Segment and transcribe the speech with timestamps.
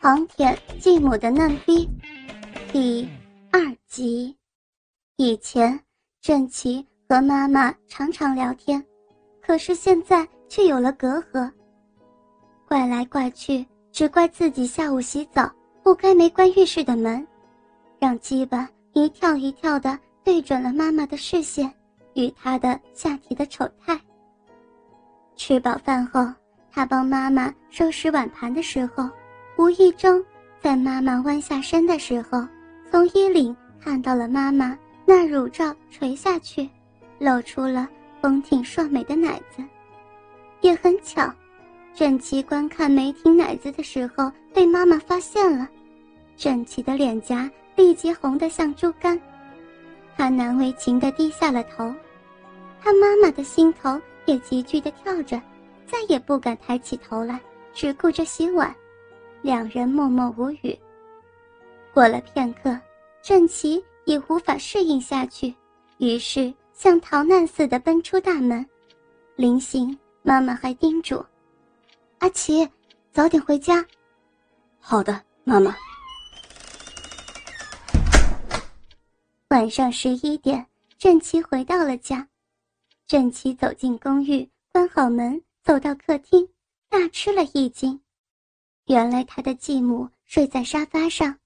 [0.00, 1.88] 狂舔继母的嫩逼，
[2.70, 3.08] 第
[3.50, 4.36] 二集。
[5.16, 5.78] 以前，
[6.20, 8.84] 郑琪和妈妈常常聊天，
[9.42, 11.50] 可是现在却有了隔阂。
[12.68, 15.50] 怪来怪去，只怪自己下午洗澡
[15.82, 17.26] 不该没关浴室的门，
[17.98, 21.72] 让鸡巴一跳一跳的对准了妈妈的视线
[22.14, 24.00] 与她的下体的丑态。
[25.34, 26.24] 吃饱饭后，
[26.70, 29.10] 他帮妈妈收拾碗盘的时候。
[29.58, 30.24] 无意中，
[30.60, 32.46] 在妈妈弯下身的时候，
[32.88, 36.70] 从衣领看到了妈妈那乳罩垂下去，
[37.18, 37.88] 露出了
[38.22, 39.64] 丰挺硕美的奶子。
[40.60, 41.28] 也很巧，
[41.92, 45.68] 郑琪观看梅婷奶子的时候，被妈妈发现了。
[46.36, 49.20] 郑琪的脸颊立即红得像猪肝，
[50.16, 51.92] 他难为情地低下了头。
[52.80, 55.42] 他妈妈的心头也急剧地跳着，
[55.84, 57.40] 再也不敢抬起头来，
[57.74, 58.72] 只顾着洗碗。
[59.42, 60.78] 两人默默无语。
[61.92, 62.78] 过了片刻，
[63.22, 65.54] 郑琪已无法适应下去，
[65.98, 68.64] 于是像逃难似的奔出大门。
[69.36, 71.24] 临行，妈妈还叮嘱
[72.18, 72.68] ：“阿奇，
[73.12, 73.84] 早点回家。
[74.80, 75.76] ”“好的，妈妈。”
[79.48, 80.66] 晚上十一点，
[80.98, 82.28] 郑琪回到了家。
[83.06, 86.46] 郑琪走进公寓，关好门，走到客厅，
[86.90, 87.98] 大吃了一惊。
[88.88, 91.38] 原来他的继母睡在沙发上，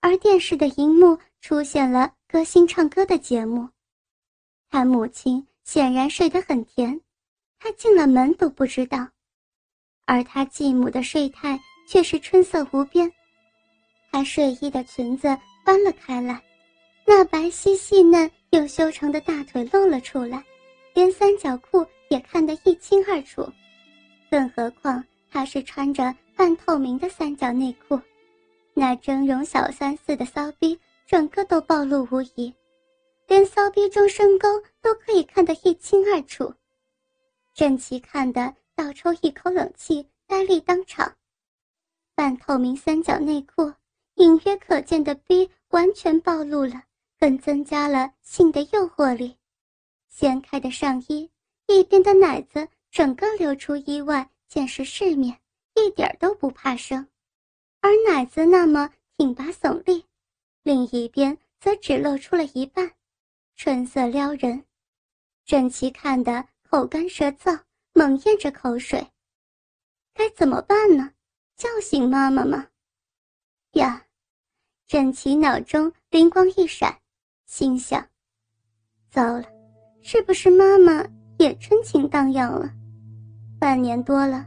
[0.00, 3.66] 而电视的荧幕出现了歌星唱歌的节目。
[4.68, 7.00] 他母亲显然睡得很甜，
[7.58, 9.08] 他进了门都不知道，
[10.04, 13.10] 而他继母的睡态却是春色无边。
[14.12, 15.28] 她睡衣的裙子
[15.64, 16.42] 翻了开来，
[17.06, 20.44] 那白皙细嫩又修长的大腿露了出来，
[20.92, 23.48] 连三角裤也看得一清二楚，
[24.30, 26.14] 更何况她是穿着。
[26.40, 28.00] 半透明的三角内裤，
[28.72, 32.54] 那峥嵘小三似的骚逼，整个都暴露无遗，
[33.28, 34.48] 连骚逼中深沟
[34.80, 36.54] 都可以看得一清二楚。
[37.52, 41.14] 郑琪看得倒抽一口冷气，呆立当场。
[42.14, 43.74] 半透明三角内裤，
[44.14, 46.84] 隐约可见的逼完全暴露了，
[47.18, 49.36] 更增加了性的诱惑力。
[50.08, 51.30] 掀开的上衣，
[51.66, 55.36] 一边的奶子整个流出衣外，见识世面。
[55.80, 57.08] 一点都不怕生，
[57.80, 60.04] 而奶子那么挺拔耸立，
[60.62, 62.92] 另一边则只露出了一半，
[63.56, 64.64] 春色撩人。
[65.44, 67.60] 郑琪看得口干舌燥，
[67.92, 69.04] 猛咽着口水。
[70.14, 71.12] 该怎么办呢？
[71.56, 72.68] 叫醒妈妈吗？
[73.72, 74.06] 呀！
[74.86, 77.00] 郑琪脑中灵光一闪，
[77.46, 78.06] 心想：
[79.10, 79.44] 糟了，
[80.02, 81.06] 是不是妈妈
[81.38, 82.70] 也春情荡漾了？
[83.58, 84.46] 半年多了。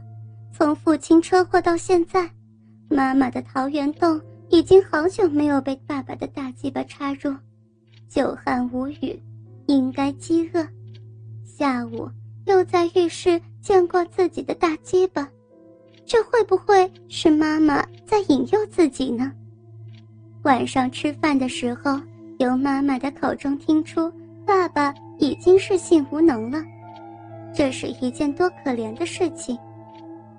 [0.56, 2.30] 从父亲车祸到现在，
[2.88, 4.20] 妈妈的桃源洞
[4.50, 7.34] 已经好久没有被爸爸的大鸡巴插入，
[8.08, 9.20] 久旱无雨，
[9.66, 10.64] 应该饥饿。
[11.44, 12.08] 下午
[12.46, 15.28] 又在浴室见过自己的大鸡巴，
[16.06, 19.32] 这会不会是妈妈在引诱自己呢？
[20.44, 22.00] 晚上吃饭的时候，
[22.38, 24.08] 由妈妈的口中听出
[24.46, 26.62] 爸爸已经是性无能了，
[27.52, 29.58] 这是一件多可怜的事情。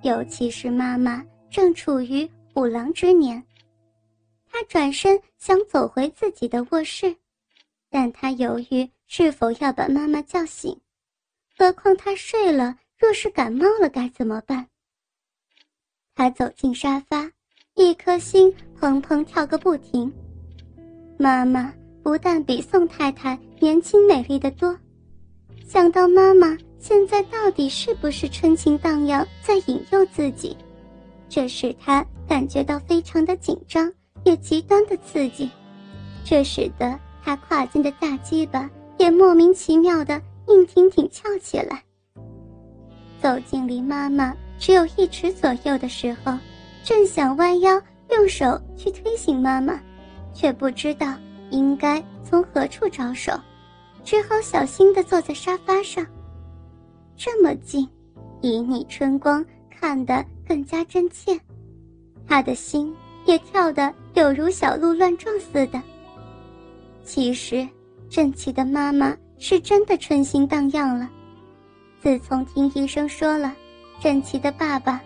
[0.06, 3.44] 尤其是妈妈正处于虎狼之年，
[4.46, 7.16] 他转身想走回自己的卧室，
[7.90, 10.80] 但他犹豫是否要把妈妈叫醒，
[11.58, 14.68] 何况他睡了，若是感冒了该怎么办？
[16.14, 17.32] 他走进沙发，
[17.74, 20.14] 一颗心砰砰跳个不停。
[21.18, 21.74] 妈妈
[22.04, 24.78] 不但比宋太太年轻美丽的多，
[25.68, 26.56] 想到妈妈。
[26.88, 30.56] 现在到底是不是春情荡漾在引诱自己？
[31.28, 33.92] 这使他感觉到非常的紧张，
[34.24, 35.50] 也极端的刺激。
[36.24, 38.70] 这使得他跨进的大鸡巴
[39.00, 41.82] 也莫名其妙的硬挺挺翘起来。
[43.20, 46.38] 走进离妈妈只有一尺左右的时候，
[46.84, 49.82] 正想弯腰用手去推醒妈妈，
[50.36, 51.16] 却不知道
[51.50, 53.32] 应该从何处着手，
[54.04, 56.06] 只好小心的坐在沙发上。
[57.18, 57.88] 这么近，
[58.42, 61.40] 旖旎春光看得更加真切，
[62.28, 62.94] 他的心
[63.26, 65.82] 也跳得有如小鹿乱撞似的。
[67.04, 67.68] 其实，
[68.10, 71.10] 郑琪的妈妈是真的春心荡漾了。
[72.02, 73.56] 自从听医生说了，
[74.00, 75.02] 郑琪的爸爸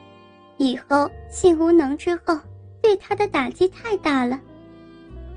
[0.58, 2.38] 以后性无能之后，
[2.82, 4.40] 对他的打击太大了。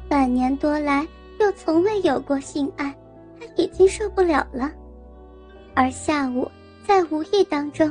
[0.08, 1.06] 半年多来
[1.38, 2.96] 又从未有过性爱，
[3.38, 4.72] 他已经受不了了。
[5.74, 6.50] 而下午。
[6.86, 7.90] 在无意当中，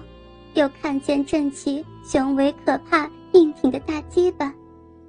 [0.53, 4.53] 又看见郑琪雄伟可怕、硬挺的大鸡巴，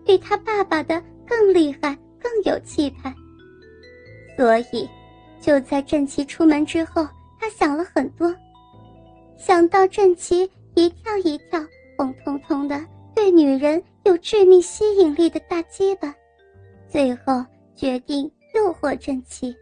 [0.05, 3.15] 比他爸爸的更厉害，更有气派。
[4.37, 4.89] 所以，
[5.41, 7.07] 就在郑琪出门之后，
[7.39, 8.35] 他想了很多，
[9.37, 11.61] 想到郑琪一跳一跳、
[11.99, 16.15] 红彤彤的，对女人有致命吸引力的大鸡巴，
[16.89, 17.45] 最后
[17.75, 19.55] 决定诱惑郑琪。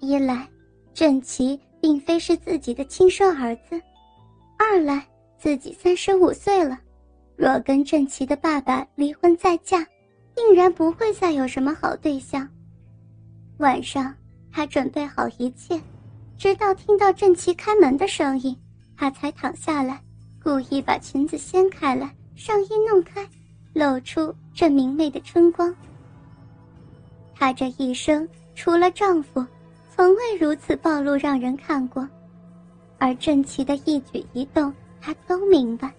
[0.00, 0.48] 一来，
[0.94, 3.80] 郑琪并非是自己的亲生儿子；
[4.58, 5.06] 二来，
[5.38, 6.78] 自己三十五岁了，
[7.36, 9.86] 若跟郑琪的爸爸离婚再嫁，
[10.34, 12.48] 定然不会再有什么好对象。
[13.58, 14.14] 晚上，
[14.52, 15.80] 他准备好一切，
[16.36, 18.56] 直到听到郑琪开门的声音，
[18.96, 20.02] 他才躺下来，
[20.42, 23.26] 故意把裙子掀开来，上衣弄开，
[23.72, 25.74] 露出这明媚的春光。
[27.34, 29.44] 他这一生除了丈夫。
[29.96, 32.06] 从未如此暴露，让人看过。
[32.98, 34.70] 而郑琪的一举一动，
[35.00, 35.90] 他都明白。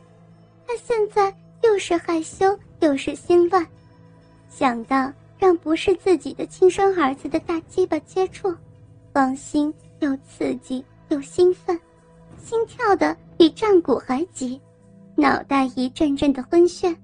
[0.68, 2.46] 他现在又是害羞，
[2.80, 3.66] 又是心乱，
[4.50, 8.56] 想到让不是自己的亲生儿子的大鸡巴接触，
[9.12, 11.80] 芳心又刺激又兴奋，
[12.38, 14.62] 心跳的比战鼓还急，
[15.16, 16.96] 脑袋一阵阵的昏眩，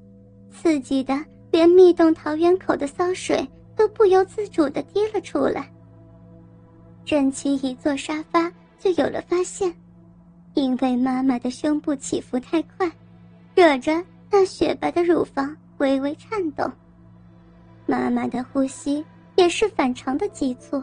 [0.51, 1.19] 刺激的
[1.49, 3.43] 连密洞桃源口的骚水
[3.75, 5.72] 都不由自主的滴了出来。
[7.05, 9.73] 郑琪一坐沙发就有了发现，
[10.53, 12.89] 因为妈妈的胸部起伏太快，
[13.55, 16.71] 惹着那雪白的乳房微微颤动。
[17.85, 19.03] 妈妈的呼吸
[19.35, 20.81] 也是反常的急促，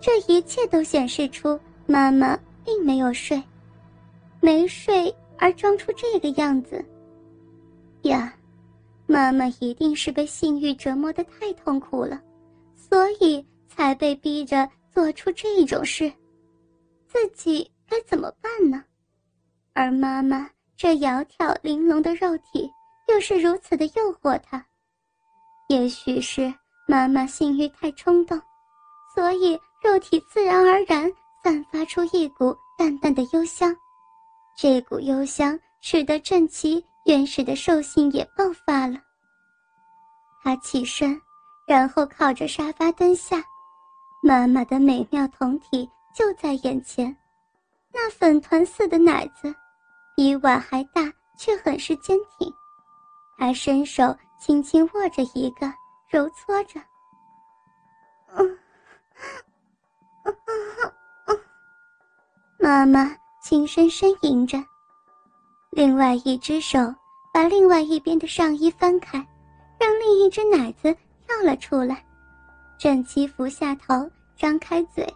[0.00, 3.42] 这一切都显示出妈妈并没有睡，
[4.40, 6.84] 没睡而装出这个样子。
[8.02, 8.32] 呀，
[9.06, 12.20] 妈妈一定是被性欲折磨的太痛苦了，
[12.76, 14.68] 所以才被逼着。
[14.92, 16.12] 做出这种事，
[17.06, 18.84] 自己该怎么办呢？
[19.72, 22.70] 而妈妈这窈窕玲珑的肉体
[23.08, 24.64] 又是如此的诱惑他。
[25.68, 26.52] 也许是
[26.88, 28.40] 妈妈性欲太冲动，
[29.14, 31.10] 所以肉体自然而然
[31.42, 33.74] 散发出一股淡淡的幽香。
[34.56, 38.98] 这股幽香使得郑琪原始的兽性也爆发了。
[40.42, 41.20] 他起身，
[41.66, 43.42] 然后靠着沙发蹲下。
[44.22, 47.16] 妈妈的美妙酮体就在眼前，
[47.92, 49.54] 那粉团似的奶子，
[50.14, 52.52] 比碗还大，却很是坚挺。
[53.38, 55.72] 他伸手轻轻握着一个，
[56.08, 56.78] 揉搓着。
[58.34, 58.58] 嗯，
[62.58, 64.62] 妈妈轻声呻吟着，
[65.70, 66.78] 另外一只手
[67.32, 69.16] 把另外一边的上衣翻开，
[69.78, 70.94] 让另一只奶子
[71.26, 72.04] 跳了出来。
[72.80, 75.06] 郑七伏下头，张开嘴，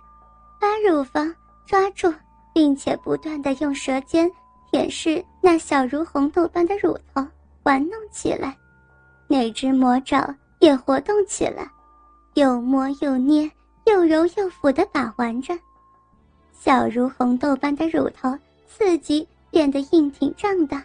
[0.60, 1.34] 把乳房
[1.64, 2.12] 抓住，
[2.52, 4.30] 并且不断的用舌尖
[4.70, 7.26] 舔舐那小如红豆般的乳头，
[7.62, 8.54] 玩弄起来。
[9.26, 11.66] 那只魔爪也活动起来，
[12.34, 13.50] 又摸又捏，
[13.86, 15.58] 又揉又抚的把玩着。
[16.52, 20.84] 小如红豆般的乳头刺激变得硬挺胀大。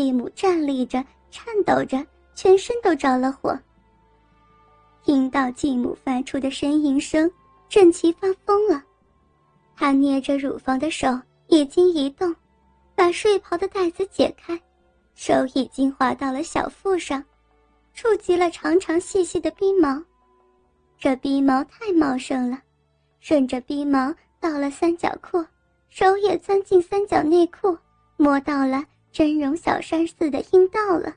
[0.00, 2.02] 继母站立着，颤抖着，
[2.34, 3.54] 全身都着了火。
[5.02, 7.30] 听到继母发出的呻吟声，
[7.68, 8.82] 郑琪发疯了。
[9.76, 11.06] 他捏着乳房的手
[11.48, 12.34] 已经移动，
[12.94, 14.58] 把睡袍的带子解开，
[15.14, 17.22] 手已经滑到了小腹上，
[17.92, 20.02] 触及了长长细细的逼毛。
[20.98, 22.58] 这逼毛太茂盛了，
[23.20, 25.44] 顺着逼毛到了三角裤，
[25.90, 27.76] 手也钻进三角内裤，
[28.16, 28.82] 摸到了。
[29.12, 31.12] 真容小山似的阴道了，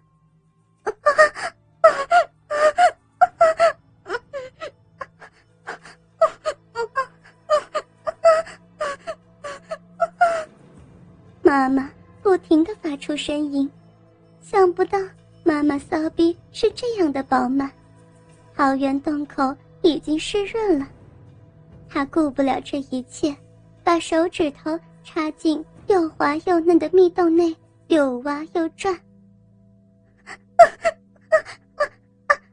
[11.42, 11.90] 妈妈
[12.22, 13.70] 不停的发出声音，
[14.42, 14.98] 想不到
[15.44, 17.72] 妈妈骚逼是这样的饱满，
[18.56, 20.88] 桃源洞口已经湿润了，
[21.88, 23.36] 她顾不了这一切，
[23.84, 27.56] 把手指头插进又滑又嫩的蜜洞内。
[27.94, 28.92] 又挖又转，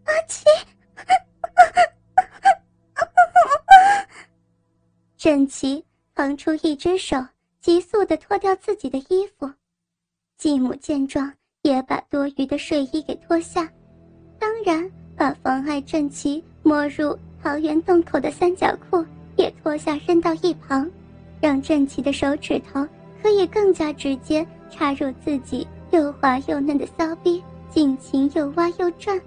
[0.04, 0.44] 阿奇，
[5.16, 5.82] 郑琪
[6.14, 7.16] 腾出一只手，
[7.62, 9.50] 急速的脱掉自己的衣服。
[10.36, 11.32] 继母见状，
[11.62, 13.66] 也把多余的睡衣给脱下，
[14.38, 19.02] 当然把妨碍郑琪摸入桃源洞口的三角裤
[19.38, 20.86] 也脱下扔到一旁，
[21.40, 22.86] 让郑琪的手指头
[23.22, 24.46] 可以更加直接。
[24.70, 29.20] 插入自己又滑又嫩的骚逼，尽情又挖又转。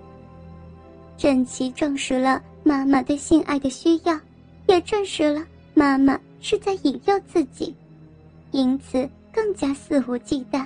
[1.18, 4.20] 郑琪证实了妈妈对性爱的需要，
[4.68, 7.76] 也证实了妈妈是在引诱自己，
[8.52, 10.66] 因此更加肆无忌惮。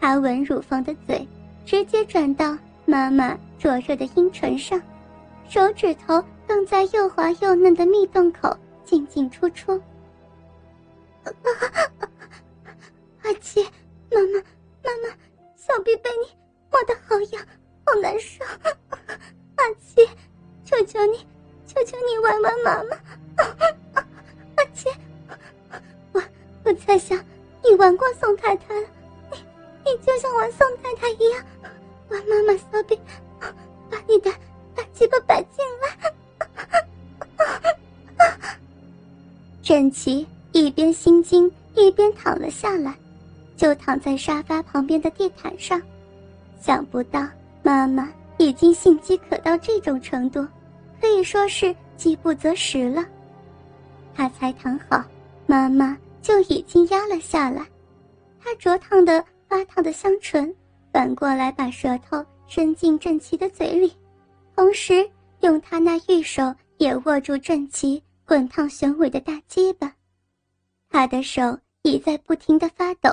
[0.00, 1.26] 他吻乳房的嘴
[1.64, 4.80] 直接转到妈妈灼热的阴唇上，
[5.48, 9.80] 手指头更在又滑又嫩的蜜洞口进进出出。
[13.24, 13.62] 阿七，
[14.10, 14.38] 妈妈，
[14.82, 15.16] 妈妈，
[15.56, 16.28] 小臂被你
[16.70, 17.46] 摸得好痒，
[17.86, 18.44] 好难受。
[19.56, 20.06] 阿七，
[20.62, 21.26] 求求你，
[21.66, 22.96] 求求你玩玩妈妈。
[24.56, 24.90] 阿七，
[26.12, 26.22] 我
[26.64, 27.18] 我在想
[27.62, 28.86] 你玩过宋太太了，
[29.32, 29.38] 你
[29.86, 31.42] 你就像玩宋太太一样，
[32.10, 33.00] 玩妈妈小臂，
[33.90, 34.30] 把你的
[34.74, 36.12] 大鸡巴摆进来。
[39.62, 40.26] 郑琪
[43.94, 45.80] 躺在沙发旁边的地毯上，
[46.60, 47.28] 想不到
[47.62, 50.44] 妈妈已经性饥渴到这种程度，
[51.00, 53.06] 可以说是饥不择食了。
[54.12, 55.04] 他才躺好，
[55.46, 57.64] 妈妈就已经压了下来。
[58.42, 60.52] 他灼烫的发烫的香唇，
[60.92, 63.92] 反过来把舌头伸进郑琪的嘴里，
[64.56, 65.08] 同时
[65.42, 69.94] 用他那玉手也握住郑琪滚烫雄伟的大鸡巴。
[70.90, 73.08] 他的手已在不停的发抖。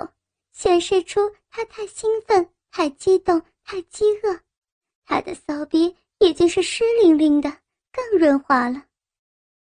[0.61, 4.39] 显示出他太兴奋、太激动、太饥饿，
[5.03, 7.49] 他的骚逼已经是湿淋淋的，
[7.91, 8.85] 更润滑了。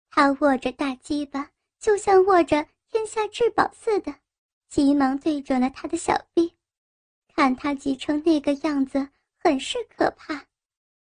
[0.09, 4.15] 他握着大鸡巴，就像握着天下至宝似的，
[4.69, 6.53] 急忙对准了他的小臂。
[7.35, 9.09] 看他急成那个样子，
[9.43, 10.46] 很是可怕。